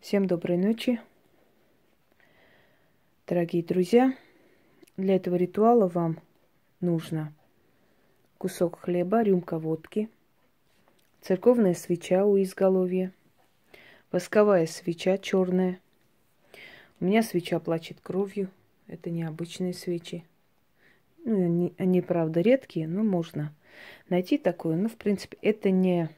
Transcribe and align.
Всем 0.00 0.26
доброй 0.26 0.56
ночи, 0.56 1.00
дорогие 3.26 3.64
друзья. 3.64 4.16
Для 4.96 5.16
этого 5.16 5.34
ритуала 5.34 5.88
вам 5.88 6.20
нужно 6.80 7.34
кусок 8.38 8.78
хлеба, 8.78 9.22
рюмка 9.22 9.58
водки, 9.58 10.08
церковная 11.20 11.74
свеча 11.74 12.24
у 12.24 12.40
изголовья, 12.40 13.12
восковая 14.12 14.66
свеча 14.66 15.18
черная. 15.18 15.80
У 17.00 17.04
меня 17.04 17.22
свеча 17.22 17.58
плачет 17.58 17.98
кровью. 18.00 18.50
Это 18.86 19.10
необычные 19.10 19.74
свечи. 19.74 20.24
Ну, 21.24 21.44
они, 21.44 21.74
они, 21.76 22.02
правда, 22.02 22.40
редкие, 22.40 22.86
но 22.86 23.02
можно 23.02 23.52
найти 24.08 24.38
такое. 24.38 24.76
Но, 24.76 24.88
в 24.88 24.94
принципе, 24.94 25.36
это 25.42 25.70
не, 25.70 26.08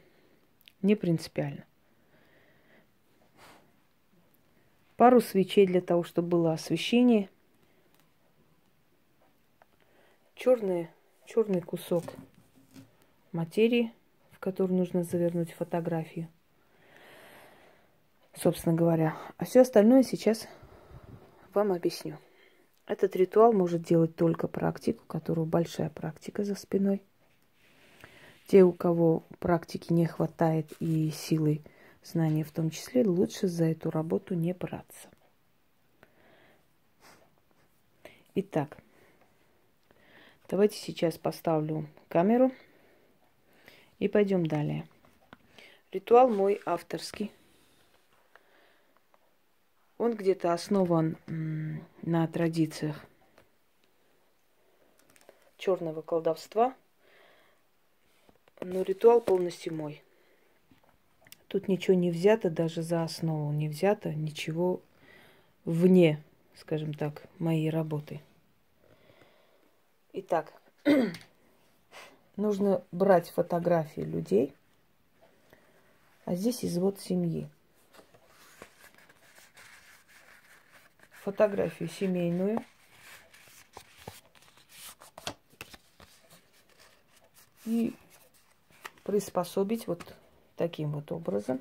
не 0.83 0.95
принципиально. 0.95 1.65
Пару 5.01 5.19
свечей 5.19 5.65
для 5.65 5.81
того, 5.81 6.03
чтобы 6.03 6.27
было 6.27 6.53
освещение. 6.53 7.27
Черный, 10.35 10.91
черный 11.25 11.59
кусок 11.59 12.03
материи, 13.31 13.91
в 14.29 14.37
который 14.37 14.73
нужно 14.73 15.03
завернуть 15.03 15.53
фотографию. 15.53 16.27
Собственно 18.35 18.75
говоря. 18.75 19.17
А 19.37 19.45
все 19.45 19.61
остальное 19.61 20.03
сейчас 20.03 20.47
вам 21.55 21.71
объясню. 21.71 22.19
Этот 22.85 23.15
ритуал 23.15 23.53
может 23.53 23.81
делать 23.81 24.15
только 24.15 24.47
практик, 24.47 25.01
у 25.01 25.07
которого 25.07 25.45
большая 25.45 25.89
практика 25.89 26.43
за 26.43 26.53
спиной. 26.53 27.01
Те, 28.45 28.61
у 28.63 28.71
кого 28.71 29.23
практики 29.39 29.91
не 29.91 30.05
хватает 30.05 30.71
и 30.79 31.09
силы 31.09 31.63
знания 32.03 32.43
в 32.43 32.51
том 32.51 32.69
числе, 32.69 33.03
лучше 33.05 33.47
за 33.47 33.65
эту 33.65 33.91
работу 33.91 34.33
не 34.35 34.53
браться. 34.53 35.09
Итак, 38.33 38.77
давайте 40.49 40.77
сейчас 40.77 41.17
поставлю 41.17 41.87
камеру 42.07 42.51
и 43.99 44.07
пойдем 44.07 44.45
далее. 44.45 44.87
Ритуал 45.91 46.29
мой 46.29 46.61
авторский. 46.65 47.31
Он 49.97 50.15
где-то 50.15 50.53
основан 50.53 51.17
на 52.01 52.27
традициях 52.27 53.05
черного 55.57 56.01
колдовства, 56.01 56.73
но 58.61 58.81
ритуал 58.81 59.21
полностью 59.21 59.75
мой– 59.75 60.01
Тут 61.51 61.67
ничего 61.67 61.97
не 61.97 62.11
взято 62.11 62.49
даже 62.49 62.81
за 62.81 63.03
основу, 63.03 63.51
не 63.51 63.67
взято 63.67 64.13
ничего 64.13 64.81
вне, 65.65 66.23
скажем 66.55 66.93
так, 66.93 67.23
моей 67.39 67.69
работы. 67.69 68.21
Итак, 70.13 70.53
нужно 72.37 72.85
брать 72.93 73.31
фотографии 73.31 73.99
людей, 73.99 74.53
а 76.23 76.35
здесь 76.35 76.63
извод 76.63 77.01
семьи. 77.01 77.49
Фотографию 81.25 81.89
семейную. 81.89 82.63
И 87.65 87.93
приспособить 89.03 89.87
вот 89.87 90.15
таким 90.61 90.91
вот 90.91 91.11
образом, 91.11 91.59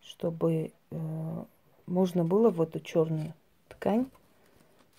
чтобы 0.00 0.72
э, 0.90 1.44
можно 1.84 2.24
было 2.24 2.48
в 2.48 2.62
эту 2.62 2.80
черную 2.80 3.34
ткань 3.68 4.06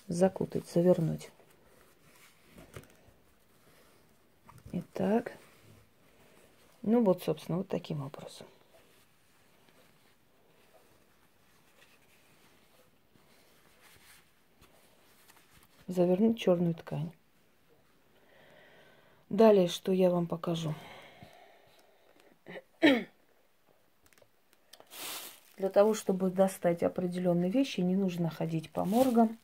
закутать, 0.08 0.70
завернуть. 0.70 1.32
Итак, 4.74 5.36
ну 6.84 7.04
вот, 7.04 7.24
собственно, 7.24 7.58
вот 7.58 7.68
таким 7.68 8.04
образом. 8.04 8.46
Завернуть 15.88 16.38
черную 16.38 16.76
ткань. 16.76 17.12
Далее, 19.30 19.68
что 19.68 19.92
я 19.92 20.12
вам 20.12 20.28
покажу. 20.28 20.76
Для 25.58 25.63
того, 25.74 25.94
чтобы 25.94 26.30
достать 26.30 26.84
определенные 26.84 27.52
вещи, 27.52 27.82
не 27.82 27.96
нужно 27.96 28.30
ходить 28.30 28.70
по 28.72 28.86
моргам, 28.86 29.38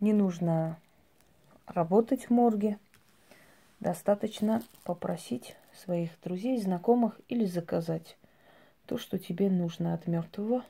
не 0.00 0.12
нужно 0.12 0.78
работать 1.66 2.26
в 2.26 2.30
морге. 2.30 2.78
Достаточно 3.80 4.62
попросить 4.84 5.56
своих 5.74 6.10
друзей, 6.22 6.60
знакомых 6.60 7.20
или 7.28 7.44
заказать 7.44 8.16
то, 8.86 8.98
что 8.98 9.18
тебе 9.18 9.50
нужно 9.50 9.94
от 9.94 10.06
мертвого. 10.06 10.64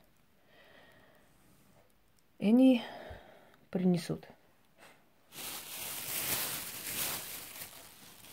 И 2.38 2.48
они 2.48 2.82
принесут. 3.70 4.28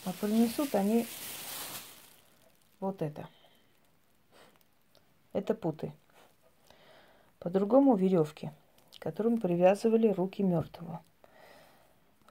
А 0.06 0.12
принесут 0.20 0.76
они 0.76 1.08
вот 2.80 3.02
это. 3.02 3.28
Это 5.34 5.54
путы. 5.54 5.92
По-другому 7.40 7.96
веревки, 7.96 8.52
которым 9.00 9.42
привязывали 9.42 10.08
руки 10.08 10.42
мертвого. 10.44 11.02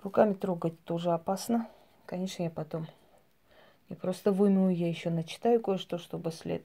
Руками 0.02 0.32
трогать 0.32 0.82
тоже 0.84 1.12
опасно. 1.12 1.68
Конечно, 2.06 2.42
я 2.42 2.50
потом 2.50 2.86
я 3.90 3.96
просто 3.96 4.32
вымою, 4.32 4.74
я 4.74 4.88
еще 4.88 5.10
начитаю 5.10 5.60
кое-что, 5.60 5.98
чтобы 5.98 6.32
след 6.32 6.64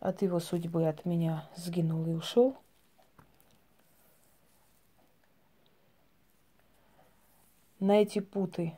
от 0.00 0.22
его 0.22 0.40
судьбы 0.40 0.88
от 0.88 1.04
меня 1.04 1.48
сгинул 1.56 2.04
и 2.06 2.14
ушел. 2.14 2.56
На 7.80 8.02
эти 8.02 8.18
путы 8.18 8.76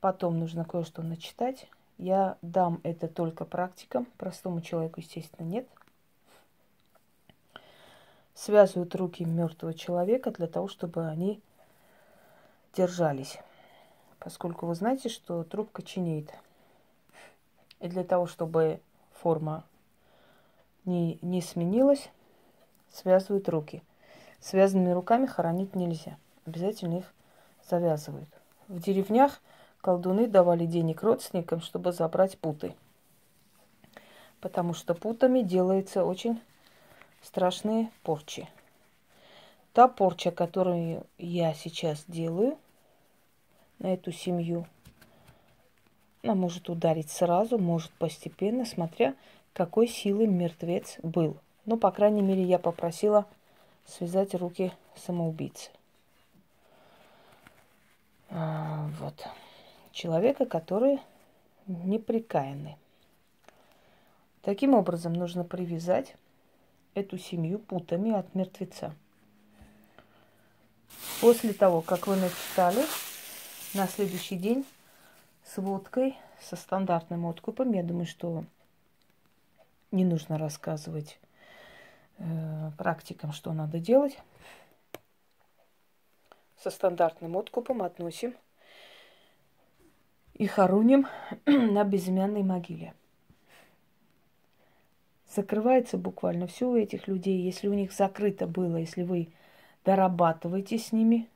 потом 0.00 0.38
нужно 0.38 0.64
кое-что 0.64 1.02
начитать. 1.02 1.68
Я 1.98 2.38
дам 2.42 2.80
это 2.84 3.08
только 3.08 3.44
практикам, 3.44 4.06
простому 4.16 4.60
человеку, 4.60 5.00
естественно, 5.00 5.44
нет. 5.44 5.68
Связывают 8.34 8.94
руки 8.94 9.24
мертвого 9.24 9.74
человека 9.74 10.30
для 10.30 10.46
того, 10.46 10.68
чтобы 10.68 11.08
они 11.08 11.40
держались. 12.76 13.38
Поскольку 14.20 14.66
вы 14.66 14.76
знаете, 14.76 15.08
что 15.08 15.42
труп 15.42 15.72
коченеет. 15.72 16.32
И 17.80 17.88
для 17.88 18.04
того, 18.04 18.26
чтобы 18.26 18.80
форма 19.20 19.64
не, 20.84 21.18
не 21.20 21.42
сменилась, 21.42 22.10
связывают 22.92 23.48
руки. 23.48 23.82
Связанными 24.40 24.92
руками 24.92 25.26
хоронить 25.26 25.74
нельзя. 25.74 26.16
Обязательно 26.46 26.98
их 26.98 27.12
завязывают. 27.68 28.28
В 28.68 28.80
деревнях 28.80 29.40
колдуны 29.80 30.26
давали 30.26 30.66
денег 30.66 31.02
родственникам, 31.02 31.60
чтобы 31.60 31.92
забрать 31.92 32.38
путы. 32.38 32.74
Потому 34.40 34.74
что 34.74 34.94
путами 34.94 35.40
делаются 35.40 36.04
очень 36.04 36.40
страшные 37.22 37.90
порчи. 38.02 38.48
Та 39.72 39.88
порча, 39.88 40.30
которую 40.30 41.06
я 41.18 41.54
сейчас 41.54 42.04
делаю 42.06 42.58
на 43.78 43.92
эту 43.94 44.12
семью, 44.12 44.66
она 46.22 46.34
может 46.34 46.68
ударить 46.68 47.10
сразу, 47.10 47.58
может 47.58 47.92
постепенно, 47.92 48.64
смотря 48.64 49.14
какой 49.52 49.88
силы 49.88 50.26
мертвец 50.26 50.98
был. 51.02 51.36
Ну, 51.64 51.76
по 51.76 51.90
крайней 51.90 52.22
мере, 52.22 52.42
я 52.42 52.58
попросила 52.58 53.26
связать 53.84 54.34
руки 54.34 54.72
самоубийцы. 54.94 55.70
А, 58.30 58.88
вот 59.00 59.26
человека, 59.98 60.46
который 60.46 61.00
неприкаянный. 61.66 62.76
Таким 64.42 64.74
образом, 64.74 65.12
нужно 65.12 65.44
привязать 65.44 66.14
эту 66.94 67.18
семью 67.18 67.58
путами 67.58 68.12
от 68.12 68.32
мертвеца. 68.34 68.94
После 71.20 71.52
того, 71.52 71.82
как 71.82 72.06
вы 72.06 72.16
начитали, 72.16 72.84
на 73.74 73.86
следующий 73.88 74.36
день 74.36 74.64
с 75.44 75.58
водкой, 75.58 76.16
со 76.40 76.54
стандартным 76.54 77.26
откупом, 77.26 77.72
я 77.72 77.82
думаю, 77.82 78.06
что 78.06 78.44
не 79.90 80.04
нужно 80.04 80.38
рассказывать 80.38 81.18
э, 82.18 82.70
практикам, 82.78 83.32
что 83.32 83.52
надо 83.52 83.80
делать. 83.80 84.16
Со 86.56 86.70
стандартным 86.70 87.36
откупом 87.36 87.82
относим– 87.82 88.34
и 90.38 90.46
хороним 90.46 91.06
на 91.46 91.84
безымянной 91.84 92.42
могиле. 92.42 92.94
закрывается 95.34 95.98
буквально 95.98 96.46
все 96.46 96.68
у 96.68 96.76
этих 96.76 97.06
людей. 97.06 97.42
Если 97.42 97.68
у 97.68 97.74
них 97.74 97.92
закрыто 97.92 98.46
было, 98.46 98.76
если 98.76 99.02
вы 99.02 99.28
дорабатываете 99.84 100.78
с 100.78 100.92
ними, 100.92 101.28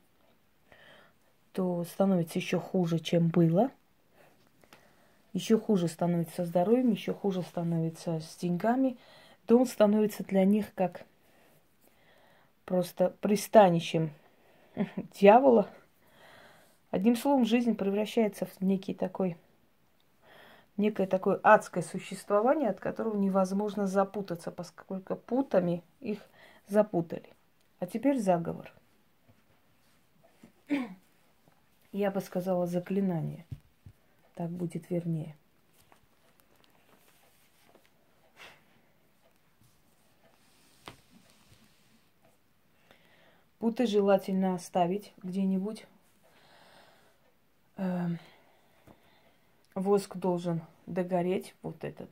то 1.51 1.83
становится 1.83 2.39
еще 2.39 2.59
хуже, 2.59 2.99
чем 2.99 3.27
было. 3.27 3.69
Еще 5.33 5.59
хуже 5.59 5.87
становится 5.87 6.37
со 6.37 6.45
здоровьем, 6.45 6.91
еще 6.91 7.13
хуже 7.13 7.43
становится 7.43 8.19
с 8.19 8.35
деньгами. 8.37 8.97
Дом 9.47 9.65
становится 9.65 10.23
для 10.23 10.45
них 10.45 10.73
как 10.73 11.05
просто 12.65 13.15
пристанищем 13.21 14.11
дьявола. 15.19 15.69
Одним 16.93 17.15
словом, 17.15 17.43
жизнь 17.43 17.73
превращается 17.73 18.45
в 18.45 18.61
некий 18.61 18.93
такой, 18.93 19.35
некое 20.77 21.07
такое 21.07 21.39
адское 21.41 21.81
существование, 21.81 22.69
от 22.69 22.79
которого 22.79 23.17
невозможно 23.17 23.87
запутаться, 23.87 24.51
поскольку 24.51 25.15
путами 25.15 25.81
их 26.01 26.19
запутали. 26.67 27.27
А 27.79 27.87
теперь 27.87 28.19
заговор. 28.19 28.71
Я 31.91 32.11
бы 32.11 32.21
сказала 32.21 32.67
заклинание. 32.67 33.47
Так 34.35 34.51
будет 34.51 34.91
вернее. 34.91 35.35
Путы 43.57 43.87
желательно 43.87 44.53
оставить 44.53 45.11
где-нибудь. 45.23 45.87
Э, 47.77 48.07
воск 49.75 50.17
должен 50.17 50.61
догореть, 50.85 51.55
вот 51.61 51.83
этот. 51.83 52.09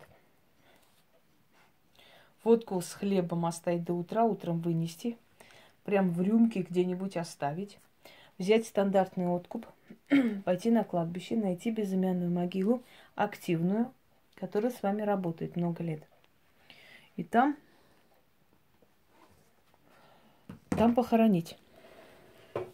Водку 2.44 2.82
с 2.82 2.94
хлебом 2.94 3.46
оставить 3.46 3.84
до 3.84 3.94
утра, 3.94 4.24
утром 4.24 4.60
вынести. 4.60 5.18
Прям 5.84 6.12
в 6.12 6.22
рюмке 6.22 6.62
где-нибудь 6.62 7.18
оставить. 7.18 7.78
Взять 8.38 8.66
стандартный 8.66 9.28
откуп, 9.28 9.68
пойти 10.46 10.72
на 10.72 10.84
кладбище, 10.84 11.36
найти 11.36 11.70
безымянную 11.70 12.32
могилу, 12.32 12.82
активную, 13.16 13.94
которая 14.36 14.72
с 14.72 14.82
вами 14.82 15.04
работает 15.04 15.56
много 15.56 15.84
лет. 15.84 16.04
И 17.18 17.24
там 17.24 17.56
там 20.70 20.96
похоронить. 20.96 21.58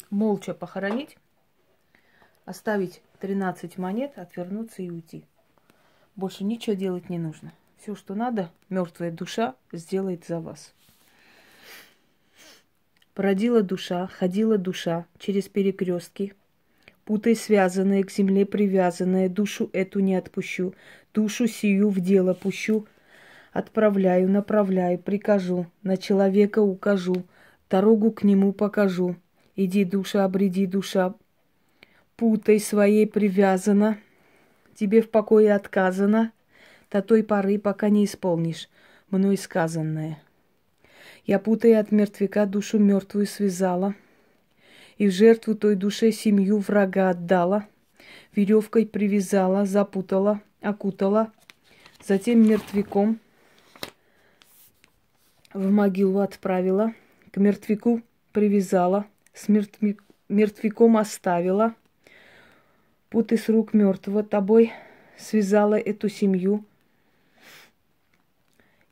Молча 0.09 0.53
похоронить, 0.53 1.17
оставить 2.47 3.03
13 3.19 3.77
монет, 3.77 4.13
отвернуться 4.17 4.81
и 4.81 4.89
уйти. 4.89 5.23
Больше 6.15 6.43
ничего 6.43 6.75
делать 6.75 7.09
не 7.11 7.19
нужно. 7.19 7.53
Все, 7.77 7.93
что 7.93 8.15
надо, 8.15 8.49
мертвая 8.69 9.11
душа 9.11 9.53
сделает 9.71 10.25
за 10.25 10.39
вас. 10.39 10.73
Породила 13.13 13.61
душа, 13.61 14.07
ходила 14.07 14.57
душа 14.57 15.05
через 15.19 15.47
перекрестки, 15.47 16.33
путой 17.05 17.35
связанная, 17.35 18.03
к 18.03 18.11
земле 18.11 18.47
привязанная, 18.47 19.29
душу 19.29 19.69
эту 19.73 19.99
не 19.99 20.15
отпущу, 20.15 20.73
душу 21.13 21.45
сию 21.45 21.89
в 21.89 21.99
дело 21.99 22.33
пущу, 22.33 22.87
отправляю, 23.53 24.27
направляю, 24.27 24.97
прикажу, 24.97 25.67
на 25.83 25.97
человека 25.97 26.61
укажу– 26.61 27.25
дорогу 27.69 28.11
к 28.11 28.23
нему 28.23 28.53
покажу. 28.53 29.15
Иди, 29.55 29.83
душа, 29.83 30.25
обреди, 30.25 30.65
душа, 30.65 31.15
путой 32.17 32.59
своей 32.59 33.07
привязана, 33.07 33.97
тебе 34.75 35.01
в 35.01 35.09
покое 35.09 35.55
отказано, 35.55 36.33
до 36.91 37.01
той 37.01 37.23
поры, 37.23 37.57
пока 37.57 37.87
не 37.89 38.03
исполнишь 38.03 38.69
мной 39.09 39.37
сказанное. 39.37 40.21
Я, 41.25 41.39
путая 41.39 41.79
от 41.79 41.91
мертвяка, 41.91 42.45
душу 42.45 42.79
мертвую 42.79 43.25
связала, 43.25 43.95
и 44.97 45.07
в 45.07 45.11
жертву 45.11 45.55
той 45.55 45.75
душе 45.75 46.11
семью 46.11 46.57
врага 46.57 47.11
отдала, 47.11 47.65
веревкой 48.35 48.85
привязала, 48.85 49.65
запутала, 49.65 50.41
окутала, 50.61 51.31
затем 52.05 52.45
мертвяком 52.45 53.19
в 55.53 55.71
могилу 55.71 56.19
отправила— 56.19 56.93
к 57.37 57.37
мертвяку 57.37 58.01
привязала, 58.31 59.05
с 59.33 59.47
мертвяком 60.27 60.97
оставила, 60.97 61.75
путы 63.09 63.37
с 63.37 63.49
рук 63.49 63.73
мертвого 63.73 64.23
тобой 64.23 64.73
связала 65.17 65.75
эту 65.75 66.09
семью 66.09 66.65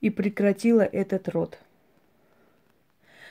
и 0.02 0.10
прекратила 0.10 0.82
этот 0.82 1.30
род. 1.30 1.60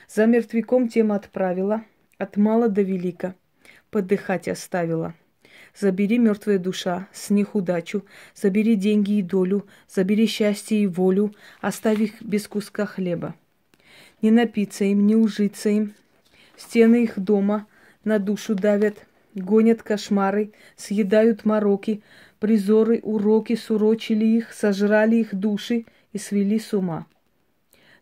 За 0.07 0.25
мертвяком 0.25 0.87
тем 0.87 1.11
отправила, 1.11 1.83
от 2.17 2.37
мала 2.37 2.69
до 2.69 2.81
велика, 2.81 3.35
подыхать 3.89 4.47
оставила. 4.47 5.13
Забери 5.77 6.17
мертвая 6.17 6.59
душа, 6.59 7.07
с 7.11 7.29
них 7.29 7.55
удачу, 7.55 8.05
забери 8.33 8.75
деньги 8.75 9.19
и 9.19 9.21
долю, 9.21 9.65
забери 9.89 10.25
счастье 10.25 10.83
и 10.83 10.87
волю, 10.87 11.33
оставь 11.59 11.99
их 11.99 12.21
без 12.21 12.47
куска 12.47 12.85
хлеба 12.85 13.35
не 14.25 14.31
напиться 14.31 14.85
им, 14.85 15.05
не 15.05 15.15
ужиться 15.15 15.69
им. 15.69 15.93
Стены 16.57 17.03
их 17.03 17.19
дома 17.19 17.67
на 18.03 18.17
душу 18.17 18.55
давят, 18.55 19.05
гонят 19.35 19.83
кошмары, 19.83 20.51
съедают 20.75 21.45
мороки, 21.45 22.01
призоры, 22.39 22.99
уроки 23.03 23.55
сурочили 23.55 24.25
их, 24.25 24.53
сожрали 24.53 25.17
их 25.17 25.35
души 25.35 25.85
и 26.13 26.17
свели 26.17 26.57
с 26.59 26.73
ума. 26.73 27.05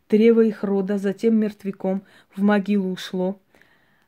Древо 0.09 0.41
их 0.41 0.63
рода 0.63 0.97
затем 0.97 1.35
мертвяком 1.35 2.03
в 2.35 2.41
могилу 2.43 2.91
ушло. 2.91 3.39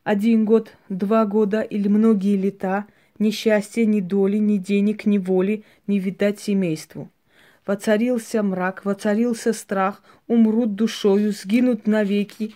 Один 0.04 0.46
год, 0.46 0.72
два 0.88 1.26
года 1.26 1.62
или 1.62 1.88
многие 1.88 2.38
лета, 2.38 2.86
ни 3.18 3.32
счастья, 3.32 3.86
ни 3.86 4.02
доли, 4.02 4.38
ни 4.38 4.58
денег, 4.58 5.06
ни 5.06 5.18
воли 5.18 5.64
не 5.88 6.00
видать 6.00 6.40
семейству. 6.40 7.10
Воцарился 7.66 8.44
мрак, 8.44 8.86
воцарился 8.86 9.52
страх, 9.52 10.04
умрут 10.28 10.76
душою, 10.76 11.32
сгинут 11.32 11.88
навеки. 11.88 12.54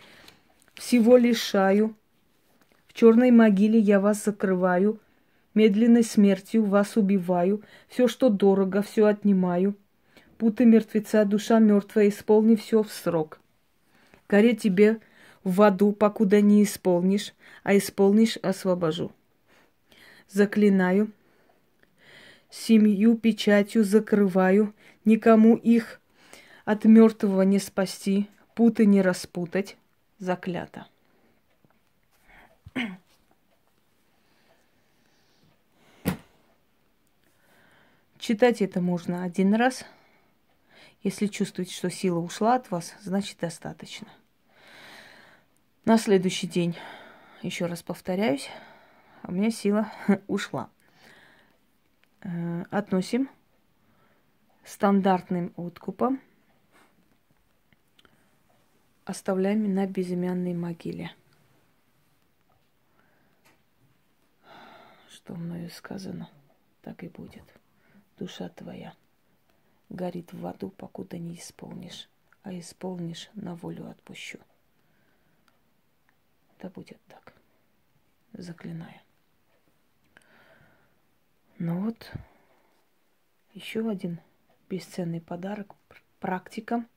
Всего 0.75 1.17
лишаю. 1.17 1.95
Черной 2.99 3.31
могиле 3.31 3.79
я 3.79 4.01
вас 4.01 4.25
закрываю, 4.25 4.99
медленной 5.53 6.03
смертью 6.03 6.65
вас 6.65 6.97
убиваю, 6.97 7.63
все, 7.87 8.09
что 8.09 8.27
дорого, 8.27 8.81
все 8.81 9.05
отнимаю. 9.05 9.77
Путы 10.37 10.65
мертвеца, 10.65 11.23
душа 11.23 11.59
мертвая, 11.59 12.09
исполни 12.09 12.55
все 12.55 12.83
в 12.83 12.91
срок. 12.91 13.39
Горе 14.27 14.53
тебе 14.53 14.99
в 15.45 15.61
аду, 15.61 15.93
покуда 15.93 16.41
не 16.41 16.61
исполнишь, 16.61 17.33
а 17.63 17.77
исполнишь, 17.77 18.35
освобожу. 18.35 19.13
Заклинаю, 20.27 21.09
семью 22.49 23.15
печатью 23.15 23.85
закрываю, 23.85 24.73
никому 25.05 25.55
их 25.55 26.01
от 26.65 26.83
мертвого 26.83 27.43
не 27.43 27.59
спасти, 27.59 28.27
путы 28.55 28.85
не 28.85 29.01
распутать, 29.01 29.77
заклято. 30.17 30.85
Читать 38.19 38.61
это 38.61 38.81
можно 38.81 39.23
один 39.23 39.53
раз. 39.55 39.85
Если 41.01 41.27
чувствуете, 41.27 41.73
что 41.73 41.89
сила 41.89 42.19
ушла 42.19 42.55
от 42.55 42.71
вас, 42.71 42.95
значит 43.01 43.39
достаточно. 43.39 44.07
На 45.85 45.97
следующий 45.97 46.47
день, 46.47 46.77
еще 47.41 47.65
раз 47.65 47.81
повторяюсь, 47.81 48.49
у 49.23 49.31
меня 49.31 49.49
сила 49.49 49.91
ушла. 50.27 50.69
Э, 52.21 52.63
относим 52.69 53.29
стандартным 54.65 55.53
откупом, 55.55 56.21
оставляем 59.05 59.73
на 59.73 59.87
безымянной 59.87 60.53
могиле. 60.53 61.11
Что 65.19 65.35
мною 65.35 65.69
сказано, 65.69 66.29
так 66.81 67.03
и 67.03 67.09
будет. 67.09 67.43
Душа 68.17 68.47
твоя 68.47 68.95
горит 69.89 70.31
в 70.31 70.47
аду, 70.47 70.69
покуда 70.69 71.17
не 71.17 71.35
исполнишь, 71.35 72.09
а 72.41 72.57
исполнишь, 72.57 73.29
на 73.33 73.53
волю 73.55 73.89
отпущу. 73.89 74.39
Да 76.59 76.69
будет 76.69 76.99
так. 77.09 77.33
Заклинаю. 78.31 79.01
Ну 81.57 81.81
вот, 81.83 82.13
еще 83.53 83.89
один 83.89 84.21
бесценный 84.69 85.19
подарок 85.19 85.75
практикам 86.21 86.87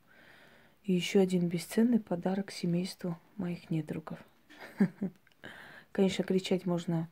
и 0.85 0.93
еще 0.93 1.19
один 1.19 1.49
бесценный 1.49 1.99
подарок 1.99 2.52
семейству 2.52 3.19
моих 3.37 3.69
недругов. 3.69 4.25
Конечно, 5.93 6.23
кричать 6.23 6.67
можно 6.67 7.09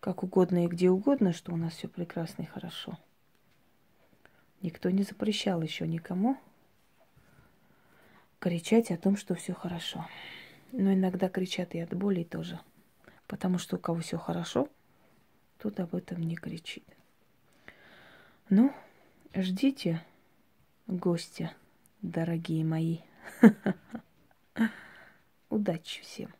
как 0.00 0.22
угодно 0.22 0.64
и 0.64 0.68
где 0.68 0.90
угодно, 0.90 1.32
что 1.32 1.52
у 1.52 1.56
нас 1.56 1.74
все 1.74 1.88
прекрасно 1.88 2.42
и 2.42 2.46
хорошо. 2.46 2.98
Никто 4.62 4.90
не 4.90 5.02
запрещал 5.02 5.62
еще 5.62 5.86
никому 5.86 6.38
кричать 8.38 8.90
о 8.90 8.96
том, 8.96 9.16
что 9.16 9.34
все 9.34 9.54
хорошо. 9.54 10.06
Но 10.72 10.92
иногда 10.92 11.28
кричат 11.28 11.74
и 11.74 11.80
от 11.80 11.94
боли 11.94 12.24
тоже. 12.24 12.58
Потому 13.26 13.58
что 13.58 13.76
у 13.76 13.78
кого 13.78 14.00
все 14.00 14.18
хорошо, 14.18 14.68
тот 15.58 15.78
об 15.78 15.94
этом 15.94 16.22
не 16.22 16.36
кричит. 16.36 16.84
Ну, 18.48 18.74
ждите 19.34 20.02
гостя, 20.86 21.52
дорогие 22.02 22.64
мои. 22.64 22.98
Удачи 25.50 26.02
всем! 26.02 26.39